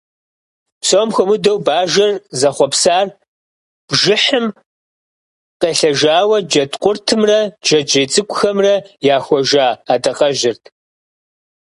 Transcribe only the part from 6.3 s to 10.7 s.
джэдкъуртымрэ джэджьей цӀыкӀухэмрэ яхуэжэ адакъэжьырт.